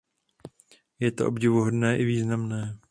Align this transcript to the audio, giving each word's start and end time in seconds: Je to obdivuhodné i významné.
Je 0.99 1.11
to 1.11 1.27
obdivuhodné 1.27 1.97
i 1.97 2.05
významné. 2.05 2.79